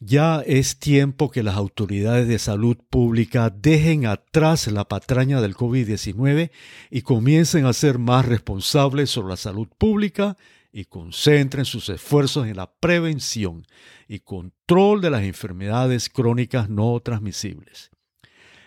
Ya 0.00 0.42
es 0.46 0.78
tiempo 0.78 1.28
que 1.28 1.42
las 1.42 1.56
autoridades 1.56 2.28
de 2.28 2.38
salud 2.38 2.76
pública 2.88 3.50
dejen 3.50 4.06
atrás 4.06 4.68
la 4.68 4.84
patraña 4.84 5.40
del 5.40 5.56
COVID-19 5.56 6.52
y 6.90 7.02
comiencen 7.02 7.66
a 7.66 7.72
ser 7.72 7.98
más 7.98 8.24
responsables 8.26 9.10
sobre 9.10 9.30
la 9.30 9.36
salud 9.36 9.66
pública 9.76 10.36
y 10.72 10.84
concentren 10.84 11.64
sus 11.64 11.88
esfuerzos 11.88 12.46
en 12.46 12.56
la 12.56 12.70
prevención 12.70 13.66
y 14.06 14.20
control 14.20 15.00
de 15.00 15.10
las 15.10 15.24
enfermedades 15.24 16.08
crónicas 16.08 16.68
no 16.68 17.00
transmisibles. 17.00 17.90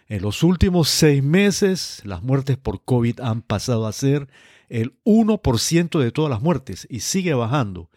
En 0.10 0.22
los 0.24 0.44
últimos 0.44 0.90
seis 0.90 1.24
meses, 1.24 2.02
las 2.04 2.24
muertes 2.24 2.58
por 2.58 2.84
COVID 2.84 3.22
han 3.22 3.42
pasado 3.42 3.88
a 3.88 3.94
ser 3.94 4.28
el 4.68 5.00
1% 5.06 5.98
de 5.98 6.12
todas 6.12 6.30
las 6.30 6.42
muertes 6.42 6.86
y 6.90 7.00
sigue 7.00 7.34
bajando 7.34 7.90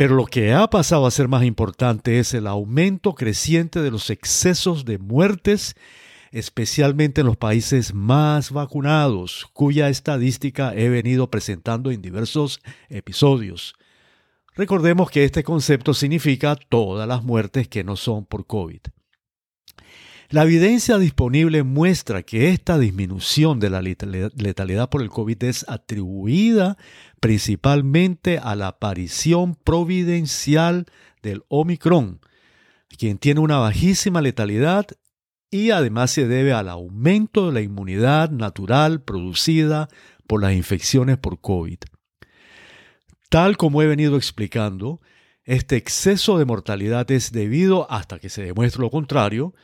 pero 0.00 0.14
lo 0.14 0.24
que 0.24 0.54
ha 0.54 0.70
pasado 0.70 1.04
a 1.04 1.10
ser 1.10 1.28
más 1.28 1.44
importante 1.44 2.18
es 2.20 2.32
el 2.32 2.46
aumento 2.46 3.14
creciente 3.14 3.82
de 3.82 3.90
los 3.90 4.08
excesos 4.08 4.86
de 4.86 4.96
muertes, 4.96 5.76
especialmente 6.30 7.20
en 7.20 7.26
los 7.26 7.36
países 7.36 7.92
más 7.92 8.50
vacunados, 8.50 9.46
cuya 9.52 9.90
estadística 9.90 10.74
he 10.74 10.88
venido 10.88 11.28
presentando 11.28 11.90
en 11.90 12.00
diversos 12.00 12.62
episodios. 12.88 13.74
Recordemos 14.54 15.10
que 15.10 15.24
este 15.24 15.44
concepto 15.44 15.92
significa 15.92 16.56
todas 16.56 17.06
las 17.06 17.22
muertes 17.22 17.68
que 17.68 17.84
no 17.84 17.96
son 17.96 18.24
por 18.24 18.46
COVID. 18.46 18.80
La 20.30 20.44
evidencia 20.44 20.96
disponible 20.98 21.64
muestra 21.64 22.22
que 22.22 22.50
esta 22.50 22.78
disminución 22.78 23.58
de 23.58 23.68
la 23.68 23.82
letalidad 23.82 24.88
por 24.88 25.02
el 25.02 25.10
COVID 25.10 25.42
es 25.42 25.68
atribuida 25.68 26.76
principalmente 27.18 28.38
a 28.38 28.54
la 28.54 28.68
aparición 28.68 29.56
providencial 29.56 30.86
del 31.20 31.42
Omicron, 31.48 32.20
quien 32.96 33.18
tiene 33.18 33.40
una 33.40 33.58
bajísima 33.58 34.22
letalidad 34.22 34.86
y 35.50 35.72
además 35.72 36.12
se 36.12 36.28
debe 36.28 36.52
al 36.52 36.68
aumento 36.68 37.48
de 37.48 37.52
la 37.52 37.60
inmunidad 37.60 38.30
natural 38.30 39.02
producida 39.02 39.88
por 40.28 40.40
las 40.40 40.52
infecciones 40.52 41.18
por 41.18 41.40
COVID. 41.40 41.78
Tal 43.30 43.56
como 43.56 43.82
he 43.82 43.88
venido 43.88 44.16
explicando, 44.16 45.00
este 45.42 45.74
exceso 45.74 46.38
de 46.38 46.44
mortalidad 46.44 47.10
es 47.10 47.32
debido, 47.32 47.90
hasta 47.90 48.20
que 48.20 48.28
se 48.28 48.44
demuestre 48.44 48.80
lo 48.80 48.90
contrario, 48.90 49.54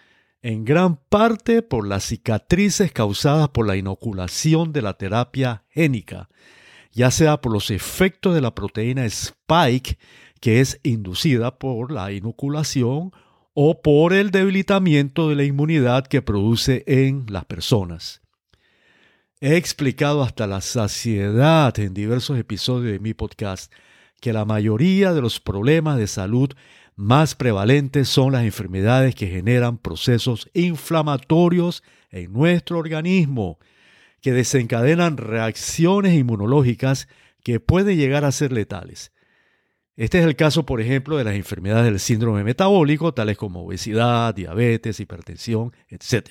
en 0.43 0.65
gran 0.65 0.97
parte 0.97 1.63
por 1.63 1.87
las 1.87 2.05
cicatrices 2.05 2.93
causadas 2.93 3.49
por 3.49 3.67
la 3.67 3.77
inoculación 3.77 4.73
de 4.73 4.83
la 4.83 4.95
terapia 4.95 5.65
génica, 5.71 6.29
ya 6.93 7.11
sea 7.11 7.41
por 7.41 7.53
los 7.53 7.71
efectos 7.71 8.35
de 8.35 8.41
la 8.41 8.55
proteína 8.55 9.05
spike 9.05 9.99
que 10.41 10.61
es 10.61 10.81
inducida 10.83 11.59
por 11.59 11.91
la 11.93 12.13
inoculación 12.13 13.13
o 13.55 13.81
por 13.81 14.13
el 14.13 14.31
debilitamiento 14.31 15.29
de 15.29 15.37
la 15.37 15.45
inmunidad 15.45 16.07
que 16.07 16.23
produce 16.23 16.85
en 16.87 17.27
las 17.29 17.45
personas. 17.47 18.21
He 19.41 19.57
explicado 19.57 20.23
hasta 20.23 20.47
la 20.47 20.61
saciedad 20.61 21.79
en 21.79 21.95
diversos 21.95 22.39
episodios 22.39 22.93
de 22.93 23.01
mi 23.01 23.15
podcast 23.15 23.73
que 24.21 24.33
la 24.33 24.45
mayoría 24.45 25.13
de 25.13 25.21
los 25.21 25.41
problemas 25.41 25.99
de 25.99 26.07
salud 26.07 26.51
más 26.97 27.35
prevalentes 27.35 28.09
son 28.09 28.33
las 28.33 28.45
enfermedades 28.45 29.15
que 29.15 29.29
generan 29.29 29.77
procesos 29.77 30.51
inflamatorios 30.55 31.83
en 32.11 32.33
nuestro 32.33 32.79
organismo, 32.79 33.59
que 34.23 34.33
desencadenan 34.33 35.19
reacciones 35.19 36.15
inmunológicas 36.15 37.07
que 37.45 37.61
pueden 37.61 37.99
llegar 37.99 38.25
a 38.25 38.33
ser 38.33 38.51
letales. 38.51 39.13
Este 39.95 40.19
es 40.19 40.25
el 40.25 40.37
caso, 40.37 40.67
por 40.67 40.81
ejemplo, 40.81 41.17
de 41.17 41.25
las 41.25 41.35
enfermedades 41.35 41.85
del 41.85 42.01
síndrome 42.01 42.45
metabólico, 42.45 43.15
tales 43.15 43.37
como 43.37 43.65
obesidad, 43.65 44.35
diabetes, 44.35 44.99
hipertensión, 44.99 45.73
etc. 45.89 46.31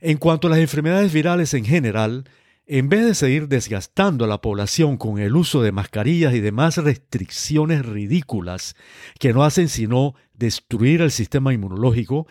En 0.00 0.18
cuanto 0.18 0.46
a 0.46 0.50
las 0.50 0.60
enfermedades 0.60 1.12
virales 1.12 1.54
en 1.54 1.64
general, 1.64 2.24
en 2.66 2.88
vez 2.88 3.04
de 3.04 3.14
seguir 3.14 3.48
desgastando 3.48 4.24
a 4.24 4.28
la 4.28 4.40
población 4.40 4.96
con 4.96 5.18
el 5.18 5.36
uso 5.36 5.60
de 5.62 5.72
mascarillas 5.72 6.34
y 6.34 6.40
demás 6.40 6.78
restricciones 6.78 7.84
ridículas 7.84 8.74
que 9.18 9.34
no 9.34 9.44
hacen 9.44 9.68
sino 9.68 10.14
destruir 10.32 11.02
el 11.02 11.10
sistema 11.10 11.52
inmunológico, 11.52 12.26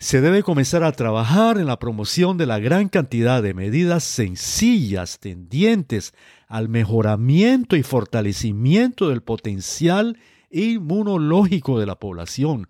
se 0.00 0.20
debe 0.20 0.42
comenzar 0.42 0.82
a 0.82 0.92
trabajar 0.92 1.58
en 1.58 1.66
la 1.66 1.78
promoción 1.78 2.38
de 2.38 2.46
la 2.46 2.58
gran 2.58 2.88
cantidad 2.88 3.42
de 3.42 3.54
medidas 3.54 4.04
sencillas 4.04 5.18
tendientes 5.20 6.12
al 6.48 6.68
mejoramiento 6.68 7.76
y 7.76 7.82
fortalecimiento 7.82 9.08
del 9.08 9.22
potencial 9.22 10.18
inmunológico 10.50 11.78
de 11.78 11.86
la 11.86 11.98
población, 11.98 12.68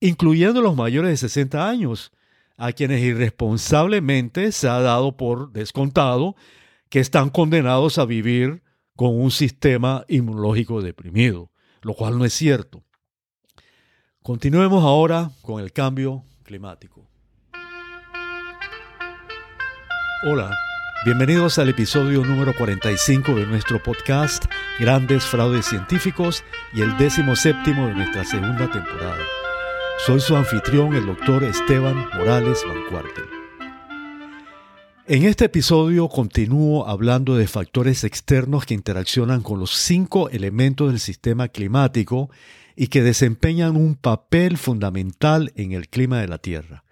incluyendo 0.00 0.60
los 0.60 0.76
mayores 0.76 1.10
de 1.10 1.16
60 1.28 1.68
años, 1.68 2.12
a 2.56 2.72
quienes 2.72 3.02
irresponsablemente 3.02 4.52
se 4.52 4.68
ha 4.68 4.80
dado 4.80 5.16
por 5.16 5.52
descontado 5.52 6.36
que 6.88 7.00
están 7.00 7.30
condenados 7.30 7.98
a 7.98 8.04
vivir 8.04 8.62
con 8.96 9.18
un 9.18 9.30
sistema 9.30 10.04
inmunológico 10.08 10.82
deprimido, 10.82 11.50
lo 11.80 11.94
cual 11.94 12.18
no 12.18 12.24
es 12.24 12.34
cierto. 12.34 12.84
Continuemos 14.22 14.84
ahora 14.84 15.30
con 15.42 15.62
el 15.62 15.72
cambio 15.72 16.24
climático. 16.44 17.08
Hola, 20.24 20.56
bienvenidos 21.04 21.58
al 21.58 21.70
episodio 21.70 22.24
número 22.24 22.54
45 22.56 23.34
de 23.34 23.46
nuestro 23.46 23.82
podcast 23.82 24.44
Grandes 24.78 25.24
Fraudes 25.24 25.66
Científicos 25.66 26.44
y 26.72 26.82
el 26.82 26.96
décimo 26.96 27.34
séptimo 27.34 27.88
de 27.88 27.94
nuestra 27.94 28.24
segunda 28.24 28.70
temporada. 28.70 29.41
Soy 30.04 30.18
su 30.18 30.34
anfitrión, 30.34 30.96
el 30.96 31.06
doctor 31.06 31.44
Esteban 31.44 32.08
Morales 32.16 32.64
Bancuarte. 32.66 33.20
En 35.06 35.22
este 35.22 35.44
episodio 35.44 36.08
continúo 36.08 36.88
hablando 36.88 37.36
de 37.36 37.46
factores 37.46 38.02
externos 38.02 38.66
que 38.66 38.74
interaccionan 38.74 39.42
con 39.42 39.60
los 39.60 39.70
cinco 39.70 40.28
elementos 40.28 40.90
del 40.90 40.98
sistema 40.98 41.46
climático 41.46 42.30
y 42.74 42.88
que 42.88 43.02
desempeñan 43.02 43.76
un 43.76 43.94
papel 43.94 44.58
fundamental 44.58 45.52
en 45.54 45.70
el 45.70 45.88
clima 45.88 46.20
de 46.20 46.26
la 46.26 46.38
Tierra. 46.38 46.82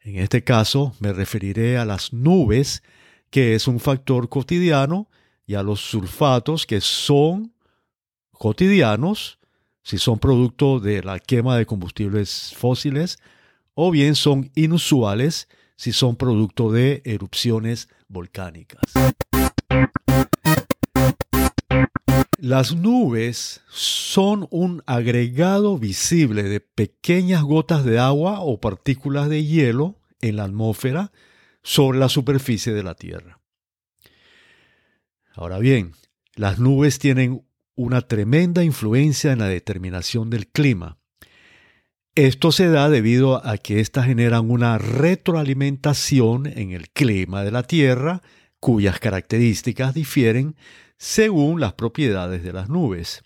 En 0.00 0.16
este 0.16 0.42
caso 0.42 0.94
me 0.98 1.12
referiré 1.12 1.76
a 1.76 1.84
las 1.84 2.14
nubes, 2.14 2.82
que 3.28 3.54
es 3.54 3.68
un 3.68 3.80
factor 3.80 4.30
cotidiano, 4.30 5.10
y 5.46 5.56
a 5.56 5.62
los 5.62 5.80
sulfatos, 5.80 6.64
que 6.64 6.80
son 6.80 7.52
cotidianos, 8.32 9.40
si 9.86 9.98
son 9.98 10.18
producto 10.18 10.80
de 10.80 11.00
la 11.04 11.20
quema 11.20 11.56
de 11.56 11.64
combustibles 11.64 12.52
fósiles 12.56 13.20
o 13.74 13.92
bien 13.92 14.16
son 14.16 14.50
inusuales 14.56 15.46
si 15.76 15.92
son 15.92 16.16
producto 16.16 16.72
de 16.72 17.02
erupciones 17.04 17.88
volcánicas. 18.08 18.80
Las 22.38 22.74
nubes 22.74 23.60
son 23.68 24.48
un 24.50 24.82
agregado 24.86 25.78
visible 25.78 26.42
de 26.42 26.58
pequeñas 26.58 27.44
gotas 27.44 27.84
de 27.84 28.00
agua 28.00 28.40
o 28.40 28.58
partículas 28.58 29.28
de 29.28 29.44
hielo 29.44 30.00
en 30.20 30.34
la 30.34 30.44
atmósfera 30.44 31.12
sobre 31.62 32.00
la 32.00 32.08
superficie 32.08 32.72
de 32.72 32.82
la 32.82 32.96
Tierra. 32.96 33.38
Ahora 35.32 35.60
bien, 35.60 35.92
las 36.34 36.58
nubes 36.58 36.98
tienen 36.98 37.45
una 37.76 38.00
tremenda 38.00 38.64
influencia 38.64 39.32
en 39.32 39.38
la 39.38 39.48
determinación 39.48 40.30
del 40.30 40.48
clima. 40.48 40.98
Esto 42.14 42.50
se 42.50 42.68
da 42.68 42.88
debido 42.88 43.46
a 43.46 43.58
que 43.58 43.80
éstas 43.80 44.06
generan 44.06 44.50
una 44.50 44.78
retroalimentación 44.78 46.46
en 46.46 46.72
el 46.72 46.88
clima 46.88 47.44
de 47.44 47.50
la 47.50 47.62
Tierra, 47.62 48.22
cuyas 48.58 48.98
características 48.98 49.92
difieren 49.92 50.56
según 50.96 51.60
las 51.60 51.74
propiedades 51.74 52.42
de 52.42 52.54
las 52.54 52.70
nubes. 52.70 53.22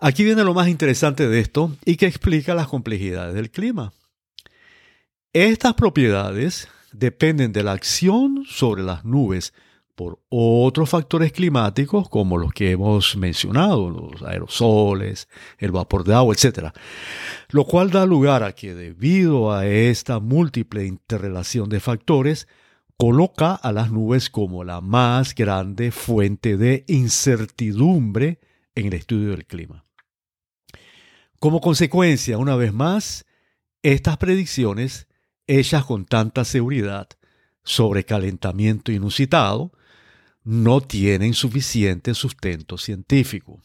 Aquí 0.00 0.24
viene 0.24 0.44
lo 0.44 0.54
más 0.54 0.68
interesante 0.68 1.28
de 1.28 1.40
esto 1.40 1.76
y 1.84 1.96
que 1.96 2.06
explica 2.06 2.54
las 2.54 2.68
complejidades 2.68 3.34
del 3.34 3.50
clima. 3.50 3.92
Estas 5.34 5.74
propiedades 5.74 6.68
dependen 6.92 7.52
de 7.52 7.62
la 7.62 7.72
acción 7.72 8.44
sobre 8.48 8.82
las 8.82 9.04
nubes 9.04 9.52
por 10.00 10.18
otros 10.30 10.88
factores 10.88 11.30
climáticos 11.30 12.08
como 12.08 12.38
los 12.38 12.54
que 12.54 12.70
hemos 12.70 13.18
mencionado, 13.18 13.90
los 13.90 14.22
aerosoles, 14.22 15.28
el 15.58 15.72
vapor 15.72 16.04
de 16.04 16.14
agua, 16.14 16.34
etc. 16.34 16.70
Lo 17.50 17.66
cual 17.66 17.90
da 17.90 18.06
lugar 18.06 18.42
a 18.42 18.54
que 18.54 18.74
debido 18.74 19.52
a 19.52 19.66
esta 19.66 20.18
múltiple 20.18 20.86
interrelación 20.86 21.68
de 21.68 21.80
factores, 21.80 22.48
coloca 22.96 23.54
a 23.54 23.72
las 23.72 23.92
nubes 23.92 24.30
como 24.30 24.64
la 24.64 24.80
más 24.80 25.34
grande 25.34 25.90
fuente 25.90 26.56
de 26.56 26.86
incertidumbre 26.88 28.40
en 28.74 28.86
el 28.86 28.94
estudio 28.94 29.32
del 29.32 29.44
clima. 29.44 29.84
Como 31.38 31.60
consecuencia, 31.60 32.38
una 32.38 32.56
vez 32.56 32.72
más, 32.72 33.26
estas 33.82 34.16
predicciones, 34.16 35.08
hechas 35.46 35.84
con 35.84 36.06
tanta 36.06 36.46
seguridad 36.46 37.06
sobre 37.64 38.04
calentamiento 38.04 38.92
inusitado, 38.92 39.72
no 40.44 40.80
tienen 40.80 41.34
suficiente 41.34 42.14
sustento 42.14 42.78
científico. 42.78 43.60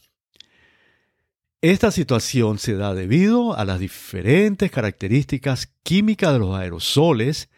Esta 1.61 1.89
situación 1.89 2.59
se 2.59 2.75
da 2.75 2.93
debido 2.93 3.57
a 3.57 3.65
las 3.65 3.79
diferentes 3.79 4.69
características 4.69 5.73
químicas 5.83 6.33
de 6.33 6.39
los 6.39 6.55
aerosoles 6.55 7.49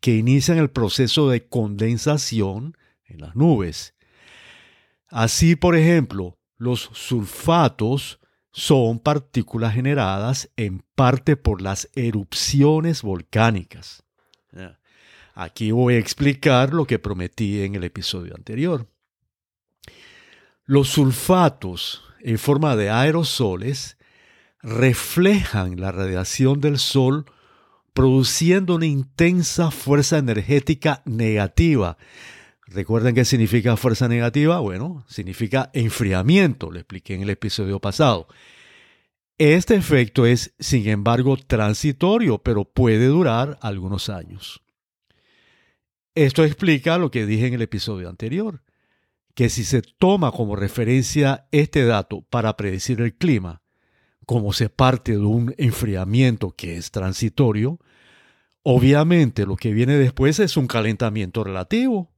que 0.00 0.14
inician 0.14 0.58
el 0.58 0.70
proceso 0.70 1.28
de 1.30 1.46
condensación 1.48 2.76
en 3.06 3.20
las 3.20 3.34
nubes. 3.34 3.94
Así, 5.08 5.56
por 5.56 5.76
ejemplo, 5.76 6.38
los 6.58 6.90
sulfatos 6.92 8.20
son 8.52 9.00
partículas 9.00 9.74
generadas 9.74 10.50
en 10.56 10.84
parte 10.94 11.36
por 11.36 11.60
las 11.60 11.90
erupciones 11.94 13.02
volcánicas. 13.02 14.04
Aquí 15.38 15.70
voy 15.70 15.96
a 15.96 15.98
explicar 15.98 16.72
lo 16.72 16.86
que 16.86 16.98
prometí 16.98 17.60
en 17.60 17.74
el 17.74 17.84
episodio 17.84 18.34
anterior. 18.34 18.88
Los 20.64 20.88
sulfatos 20.88 22.02
en 22.20 22.38
forma 22.38 22.74
de 22.74 22.88
aerosoles 22.88 23.98
reflejan 24.62 25.78
la 25.78 25.92
radiación 25.92 26.62
del 26.62 26.78
Sol 26.78 27.26
produciendo 27.92 28.76
una 28.76 28.86
intensa 28.86 29.70
fuerza 29.70 30.16
energética 30.16 31.02
negativa. 31.04 31.98
¿Recuerden 32.66 33.14
qué 33.14 33.26
significa 33.26 33.76
fuerza 33.76 34.08
negativa? 34.08 34.60
Bueno, 34.60 35.04
significa 35.06 35.70
enfriamiento, 35.74 36.70
lo 36.70 36.78
expliqué 36.78 37.14
en 37.14 37.20
el 37.20 37.30
episodio 37.30 37.78
pasado. 37.78 38.26
Este 39.36 39.74
efecto 39.74 40.24
es, 40.24 40.54
sin 40.58 40.88
embargo, 40.88 41.36
transitorio, 41.36 42.38
pero 42.38 42.64
puede 42.64 43.08
durar 43.08 43.58
algunos 43.60 44.08
años. 44.08 44.62
Esto 46.16 46.44
explica 46.44 46.96
lo 46.96 47.10
que 47.10 47.26
dije 47.26 47.46
en 47.46 47.52
el 47.52 47.62
episodio 47.62 48.08
anterior 48.08 48.62
que 49.34 49.50
si 49.50 49.64
se 49.64 49.82
toma 49.82 50.32
como 50.32 50.56
referencia 50.56 51.46
este 51.52 51.84
dato 51.84 52.22
para 52.22 52.56
predecir 52.56 53.02
el 53.02 53.14
clima, 53.14 53.60
como 54.24 54.54
se 54.54 54.70
parte 54.70 55.12
de 55.12 55.18
un 55.18 55.54
enfriamiento 55.58 56.52
que 56.52 56.78
es 56.78 56.90
transitorio, 56.90 57.78
obviamente 58.62 59.44
lo 59.44 59.56
que 59.56 59.74
viene 59.74 59.96
después 59.96 60.38
es 60.38 60.56
un 60.56 60.66
calentamiento 60.66 61.44
relativo 61.44 62.10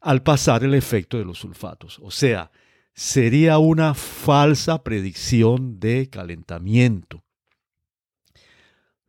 al 0.00 0.22
pasar 0.22 0.62
el 0.62 0.74
efecto 0.74 1.18
de 1.18 1.24
los 1.24 1.38
sulfatos. 1.38 1.98
O 2.00 2.12
sea, 2.12 2.52
sería 2.94 3.58
una 3.58 3.94
falsa 3.94 4.84
predicción 4.84 5.80
de 5.80 6.08
calentamiento. 6.08 7.21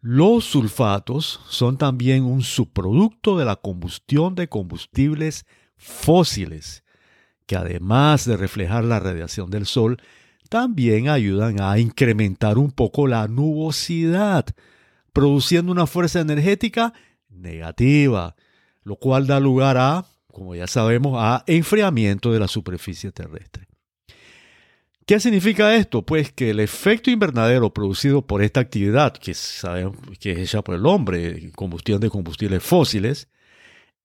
Los 0.05 0.43
sulfatos 0.43 1.39
son 1.47 1.77
también 1.77 2.25
un 2.25 2.41
subproducto 2.41 3.37
de 3.37 3.45
la 3.45 3.55
combustión 3.55 4.35
de 4.35 4.49
combustibles 4.49 5.45
fósiles 5.77 6.83
que 7.45 7.55
además 7.55 8.25
de 8.25 8.37
reflejar 8.37 8.83
la 8.83 8.99
radiación 8.99 9.49
del 9.49 9.65
Sol, 9.65 9.97
también 10.49 11.09
ayudan 11.09 11.61
a 11.61 11.79
incrementar 11.79 12.57
un 12.57 12.71
poco 12.71 13.07
la 13.07 13.27
nubosidad, 13.27 14.45
produciendo 15.11 15.71
una 15.71 15.87
fuerza 15.87 16.19
energética 16.19 16.93
negativa, 17.29 18.35
lo 18.83 18.95
cual 18.97 19.25
da 19.27 19.39
lugar 19.39 19.77
a, 19.77 20.05
como 20.27 20.55
ya 20.55 20.67
sabemos, 20.67 21.15
a 21.17 21.43
enfriamiento 21.47 22.31
de 22.31 22.39
la 22.39 22.47
superficie 22.47 23.11
terrestre. 23.11 23.67
¿Qué 25.05 25.19
significa 25.19 25.75
esto? 25.75 26.05
Pues 26.05 26.31
que 26.31 26.51
el 26.51 26.61
efecto 26.61 27.11
invernadero 27.11 27.73
producido 27.73 28.25
por 28.25 28.41
esta 28.41 28.61
actividad, 28.61 29.11
que, 29.11 29.33
sabemos, 29.33 29.97
que 30.17 30.31
es 30.31 30.39
hecha 30.39 30.61
por 30.61 30.75
el 30.75 30.85
hombre, 30.85 31.51
combustión 31.55 31.99
de 31.99 32.09
combustibles 32.09 32.63
fósiles, 32.63 33.27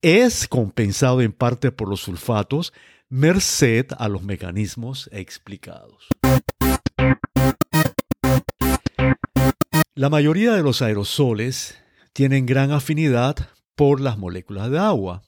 es 0.03 0.49
compensado 0.49 1.21
en 1.21 1.33
parte 1.33 1.71
por 1.71 1.89
los 1.89 2.01
sulfatos 2.01 2.73
merced 3.09 3.87
a 3.97 4.09
los 4.09 4.23
mecanismos 4.25 5.09
explicados. 5.13 6.09
La 9.95 10.11
mayoría 10.11 10.53
de 10.55 10.63
los 10.65 10.83
aerosoles 10.83 11.79
tienen 12.13 12.45
gran 12.45 12.73
afinidad 12.73 13.37
por 13.77 14.01
las 14.01 14.19
moléculas 14.19 14.69
de 14.71 14.79
agua. 14.81 15.23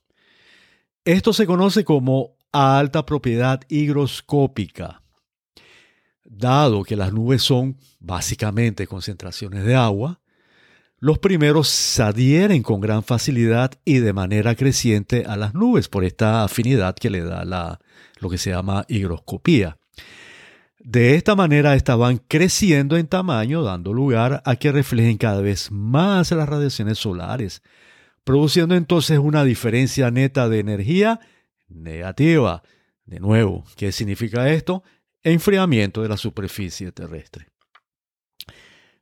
Esto 1.05 1.33
se 1.33 1.47
conoce 1.47 1.85
como 1.85 2.37
alta 2.51 3.07
propiedad 3.07 3.61
higroscópica. 3.69 5.01
Dado 6.33 6.85
que 6.85 6.95
las 6.95 7.13
nubes 7.13 7.43
son 7.43 7.77
básicamente 7.99 8.87
concentraciones 8.87 9.65
de 9.65 9.75
agua, 9.75 10.21
los 11.01 11.19
primeros 11.19 11.67
se 11.67 12.05
adhieren 12.05 12.63
con 12.63 12.81
gran 12.81 13.03
facilidad 13.03 13.73
y 13.85 13.99
de 13.99 14.13
manera 14.13 14.55
creciente 14.55 15.25
a 15.27 15.37
las 15.37 15.55
nubes 15.55 15.89
por 15.89 16.05
esta 16.05 16.45
afinidad 16.45 16.95
que 16.95 17.11
le 17.11 17.23
da 17.23 17.45
la, 17.45 17.81
lo 18.21 18.31
que 18.31 18.39
se 18.39 18.51
llama 18.51 18.85
higroscopía. 18.87 19.77
De 20.79 21.17
esta 21.17 21.35
manera 21.35 21.75
estaban 21.75 22.19
creciendo 22.19 22.97
en 22.97 23.09
tamaño, 23.09 23.65
dando 23.65 23.93
lugar 23.93 24.41
a 24.45 24.55
que 24.55 24.71
reflejen 24.71 25.19
cada 25.19 25.41
vez 25.41 25.73
más 25.73 26.31
las 26.31 26.49
radiaciones 26.49 26.99
solares, 26.99 27.61
produciendo 28.23 28.77
entonces 28.77 29.19
una 29.19 29.43
diferencia 29.43 30.13
neta 30.13 30.49
de 30.49 30.61
energía 30.61 31.19
negativa. 31.69 32.63
De 33.05 33.19
nuevo, 33.19 33.65
¿qué 33.75 33.91
significa 33.91 34.49
esto? 34.49 34.85
Enfriamiento 35.23 36.01
de 36.01 36.09
la 36.09 36.17
superficie 36.17 36.93
terrestre. 36.93 37.49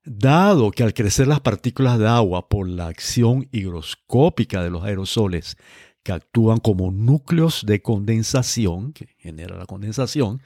Dado 0.05 0.73
que 0.73 0.82
al 0.82 0.93
crecer 0.93 1.29
las 1.29 1.41
partículas 1.41 1.97
de 2.00 2.09
agua 2.09 2.49
por 2.49 2.69
la 2.69 2.88
acción 2.88 3.49
higroscópica 3.53 4.65
de 4.65 4.70
los 4.70 4.82
aerosoles 4.82 5.56
que 6.03 6.11
actúan 6.11 6.59
como 6.59 6.91
núcleos 6.91 7.65
de 7.65 7.82
condensación, 7.82 8.93
que 8.93 9.15
genera 9.19 9.56
la 9.56 9.67
condensación, 9.67 10.43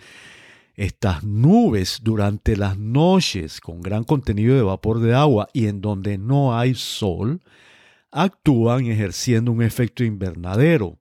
estas 0.75 1.25
nubes 1.25 2.01
durante 2.03 2.55
las 2.57 2.77
noches 2.77 3.61
con 3.61 3.81
gran 3.81 4.05
contenido 4.05 4.55
de 4.55 4.63
vapor 4.63 5.01
de 5.01 5.15
agua 5.15 5.49
y 5.55 5.69
en 5.69 5.81
donde 5.81 6.19
no 6.19 6.59
hay 6.59 6.75
sol, 6.75 7.41
actúan 8.11 8.87
ejerciendo 8.87 9.51
un 9.51 9.63
efecto 9.63 10.05
invernadero. 10.05 10.99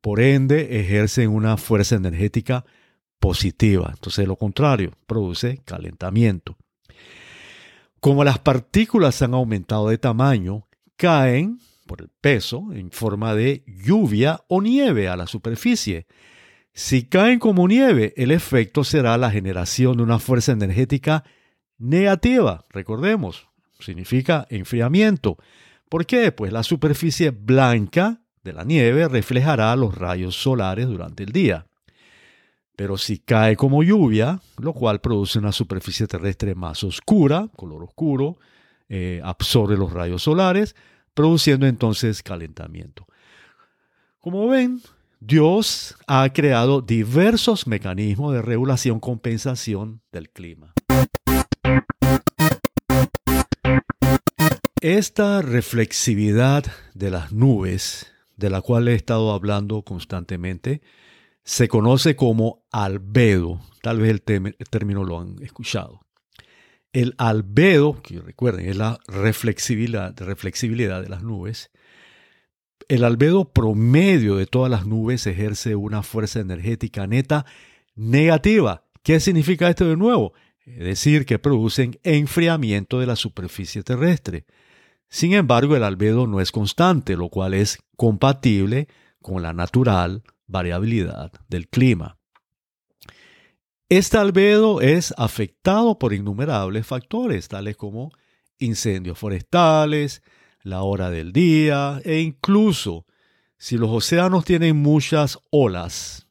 Por 0.00 0.20
ende, 0.20 0.80
ejercen 0.80 1.30
una 1.30 1.56
fuerza 1.56 1.94
energética 1.94 2.64
positiva. 3.24 3.90
Entonces, 3.94 4.28
lo 4.28 4.36
contrario, 4.36 4.92
produce 5.06 5.62
calentamiento. 5.64 6.58
Como 7.98 8.22
las 8.22 8.38
partículas 8.38 9.22
han 9.22 9.32
aumentado 9.32 9.88
de 9.88 9.96
tamaño, 9.96 10.66
caen 10.98 11.58
por 11.86 12.02
el 12.02 12.10
peso 12.20 12.68
en 12.74 12.90
forma 12.90 13.34
de 13.34 13.64
lluvia 13.66 14.42
o 14.48 14.60
nieve 14.60 15.08
a 15.08 15.16
la 15.16 15.26
superficie. 15.26 16.06
Si 16.74 17.04
caen 17.04 17.38
como 17.38 17.66
nieve, 17.66 18.12
el 18.18 18.30
efecto 18.30 18.84
será 18.84 19.16
la 19.16 19.30
generación 19.30 19.96
de 19.96 20.02
una 20.02 20.18
fuerza 20.18 20.52
energética 20.52 21.24
negativa. 21.78 22.66
Recordemos, 22.68 23.48
significa 23.80 24.46
enfriamiento. 24.50 25.38
¿Por 25.88 26.04
qué? 26.04 26.30
Pues 26.30 26.52
la 26.52 26.62
superficie 26.62 27.30
blanca 27.30 28.20
de 28.42 28.52
la 28.52 28.64
nieve 28.64 29.08
reflejará 29.08 29.74
los 29.76 29.94
rayos 29.94 30.36
solares 30.36 30.88
durante 30.88 31.22
el 31.22 31.32
día. 31.32 31.64
Pero 32.76 32.96
si 32.96 33.18
cae 33.18 33.56
como 33.56 33.82
lluvia, 33.82 34.40
lo 34.58 34.72
cual 34.72 35.00
produce 35.00 35.38
una 35.38 35.52
superficie 35.52 36.06
terrestre 36.06 36.54
más 36.54 36.82
oscura, 36.82 37.48
color 37.56 37.84
oscuro, 37.84 38.38
eh, 38.88 39.20
absorbe 39.22 39.76
los 39.76 39.92
rayos 39.92 40.22
solares, 40.22 40.74
produciendo 41.14 41.66
entonces 41.66 42.22
calentamiento. 42.22 43.06
Como 44.18 44.48
ven, 44.48 44.80
Dios 45.20 45.96
ha 46.06 46.28
creado 46.32 46.80
diversos 46.80 47.66
mecanismos 47.66 48.34
de 48.34 48.42
regulación 48.42 48.98
compensación 49.00 50.02
del 50.10 50.30
clima. 50.30 50.74
Esta 54.80 55.40
reflexividad 55.40 56.64
de 56.92 57.10
las 57.10 57.32
nubes, 57.32 58.12
de 58.36 58.50
la 58.50 58.60
cual 58.60 58.88
he 58.88 58.94
estado 58.94 59.32
hablando 59.32 59.80
constantemente, 59.82 60.82
se 61.44 61.68
conoce 61.68 62.16
como 62.16 62.64
albedo. 62.72 63.60
Tal 63.82 64.00
vez 64.00 64.10
el, 64.10 64.22
término 64.70 65.04
lo 65.04 65.20
han 65.20 65.42
escuchado. 65.42 66.00
El 66.92 67.14
albedo, 67.18 68.00
que 68.02 68.20
recuerden, 68.20 68.68
es 68.68 68.76
la 68.76 68.98
reflexibilidad, 69.06 70.16
reflexibilidad 70.18 71.02
de 71.02 71.08
las 71.08 71.22
nubes. 71.22 71.70
El 72.88 73.04
albedo 73.04 73.52
promedio 73.52 74.36
de 74.36 74.46
todas 74.46 74.70
las 74.70 74.86
nubes 74.86 75.26
ejerce 75.26 75.74
una 75.76 76.02
fuerza 76.02 76.40
energética 76.40 77.06
neta 77.06 77.44
negativa. 77.94 78.84
¿Qué 79.02 79.20
significa 79.20 79.68
esto 79.68 79.86
de 79.86 79.96
nuevo? 79.96 80.32
Es 80.64 80.84
decir, 80.84 81.26
que 81.26 81.38
producen 81.38 81.98
enfriamiento 82.04 83.00
de 83.00 83.06
la 83.06 83.16
superficie 83.16 83.82
terrestre. 83.82 84.46
Sin 85.08 85.34
embargo, 85.34 85.76
el 85.76 85.84
albedo 85.84 86.26
no 86.26 86.40
es 86.40 86.52
constante, 86.52 87.16
lo 87.16 87.28
cual 87.28 87.54
es 87.54 87.78
compatible 87.96 88.88
con 89.20 89.42
la 89.42 89.52
natural 89.52 90.22
variabilidad 90.46 91.32
del 91.48 91.68
clima. 91.68 92.18
Este 93.88 94.16
albedo 94.16 94.80
es 94.80 95.14
afectado 95.16 95.98
por 95.98 96.14
innumerables 96.14 96.86
factores, 96.86 97.48
tales 97.48 97.76
como 97.76 98.12
incendios 98.58 99.18
forestales, 99.18 100.22
la 100.62 100.82
hora 100.82 101.10
del 101.10 101.32
día 101.32 102.00
e 102.04 102.20
incluso 102.20 103.06
si 103.58 103.78
los 103.78 103.90
océanos 103.90 104.44
tienen 104.44 104.76
muchas 104.76 105.38
olas, 105.50 106.26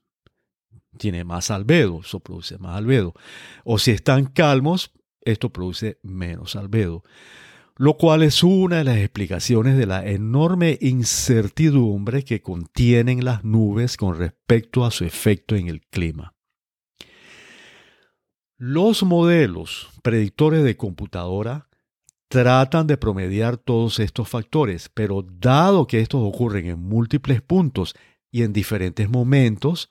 tiene 0.97 1.23
más 1.23 1.51
albedo, 1.51 2.01
eso 2.01 2.19
produce 2.19 2.57
más 2.57 2.77
albedo. 2.77 3.13
O 3.63 3.79
si 3.79 3.91
están 3.91 4.25
calmos, 4.25 4.91
esto 5.21 5.49
produce 5.49 5.99
menos 6.03 6.55
albedo. 6.55 7.03
Lo 7.75 7.97
cual 7.97 8.21
es 8.21 8.43
una 8.43 8.77
de 8.77 8.83
las 8.83 8.97
explicaciones 8.97 9.77
de 9.77 9.87
la 9.87 10.05
enorme 10.05 10.77
incertidumbre 10.81 12.23
que 12.23 12.41
contienen 12.41 13.25
las 13.25 13.43
nubes 13.43 13.97
con 13.97 14.17
respecto 14.17 14.85
a 14.85 14.91
su 14.91 15.05
efecto 15.05 15.55
en 15.55 15.67
el 15.67 15.81
clima. 15.81 16.35
Los 18.57 19.03
modelos 19.03 19.89
predictores 20.03 20.63
de 20.63 20.77
computadora 20.77 21.67
tratan 22.27 22.87
de 22.87 22.97
promediar 22.97 23.57
todos 23.57 23.99
estos 23.99 24.29
factores, 24.29 24.89
pero 24.89 25.23
dado 25.23 25.87
que 25.87 25.99
estos 25.99 26.21
ocurren 26.23 26.67
en 26.67 26.79
múltiples 26.79 27.41
puntos 27.41 27.95
y 28.31 28.43
en 28.43 28.53
diferentes 28.53 29.09
momentos, 29.09 29.89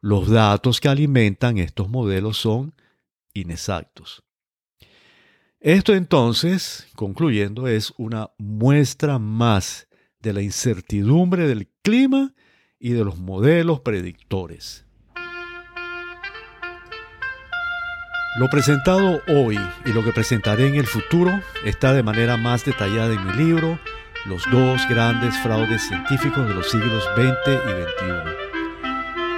los 0.00 0.30
datos 0.30 0.80
que 0.80 0.88
alimentan 0.88 1.58
estos 1.58 1.88
modelos 1.88 2.38
son 2.38 2.74
inexactos. 3.32 4.23
Esto 5.64 5.94
entonces, 5.94 6.88
concluyendo, 6.94 7.68
es 7.68 7.94
una 7.96 8.28
muestra 8.36 9.18
más 9.18 9.88
de 10.20 10.34
la 10.34 10.42
incertidumbre 10.42 11.48
del 11.48 11.70
clima 11.80 12.34
y 12.78 12.90
de 12.90 13.02
los 13.02 13.16
modelos 13.16 13.80
predictores. 13.80 14.84
Lo 18.38 18.50
presentado 18.50 19.22
hoy 19.26 19.58
y 19.86 19.92
lo 19.94 20.04
que 20.04 20.12
presentaré 20.12 20.68
en 20.68 20.74
el 20.74 20.86
futuro 20.86 21.32
está 21.64 21.94
de 21.94 22.02
manera 22.02 22.36
más 22.36 22.66
detallada 22.66 23.14
en 23.14 23.26
mi 23.26 23.32
libro 23.32 23.80
Los 24.26 24.42
dos 24.52 24.86
grandes 24.90 25.34
fraudes 25.38 25.80
científicos 25.88 26.46
de 26.46 26.52
los 26.52 26.70
siglos 26.70 27.02
XX 27.16 27.54
y 27.54 27.70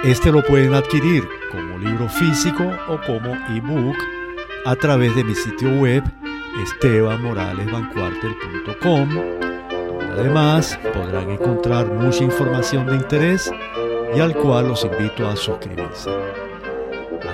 XXI. 0.03 0.11
Este 0.11 0.33
lo 0.33 0.43
pueden 0.43 0.73
adquirir 0.73 1.23
como 1.53 1.77
libro 1.77 2.09
físico 2.09 2.69
o 2.89 2.99
como 2.99 3.33
ebook 3.55 4.16
a 4.67 4.75
través 4.75 5.15
de 5.15 5.23
mi 5.23 5.33
sitio 5.33 5.69
web 5.79 6.03
estebanmoralesbancuartel.com, 6.61 9.09
además 10.11 10.77
podrán 10.93 11.29
encontrar 11.29 11.87
mucha 11.87 12.25
información 12.25 12.85
de 12.85 12.95
interés 12.95 13.49
y 14.13 14.19
al 14.19 14.35
cual 14.35 14.67
los 14.67 14.83
invito 14.83 15.25
a 15.25 15.37
suscribirse. 15.37 16.11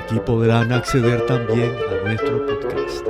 Aquí 0.04 0.20
podrán 0.24 0.72
acceder 0.72 1.26
también 1.26 1.72
a 1.72 2.06
nuestro 2.06 2.46
podcast. 2.46 3.08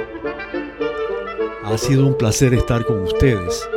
Ha 1.66 1.78
sido 1.78 2.08
un 2.08 2.18
placer 2.18 2.54
estar 2.54 2.86
con 2.86 3.04
ustedes. 3.04 3.70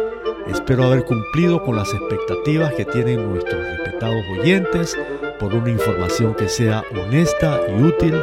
Espero 0.47 0.85
haber 0.85 1.03
cumplido 1.03 1.61
con 1.65 1.75
las 1.75 1.93
expectativas 1.93 2.73
que 2.75 2.85
tienen 2.85 3.33
nuestros 3.33 3.61
respetados 3.61 4.23
oyentes 4.39 4.97
por 5.41 5.53
una 5.53 5.71
información 5.71 6.37
que 6.37 6.49
sea 6.49 6.85
honesta 6.93 7.63
y 7.69 7.83
útil 7.83 8.15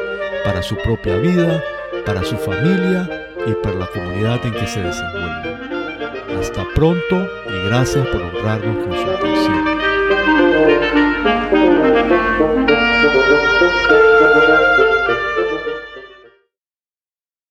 para 0.45 0.61
su 0.61 0.77
propia 0.77 1.17
vida, 1.17 1.61
para 2.05 2.23
su 2.23 2.37
familia 2.37 3.27
y 3.45 3.53
para 3.63 3.75
la 3.75 3.87
comunidad 3.87 4.45
en 4.45 4.53
que 4.53 4.67
se 4.67 4.81
desenvuelven. 4.81 5.59
Hasta 6.39 6.65
pronto 6.75 7.27
y 7.49 7.67
gracias 7.67 8.05
por 8.07 8.21
honrarnos 8.21 8.85
con 8.85 8.95
su 8.95 9.09
atención. 9.09 9.63